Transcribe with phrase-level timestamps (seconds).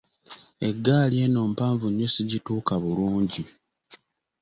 [0.69, 3.43] Egaali eno mpanvu nnyo sigituuka bulungi.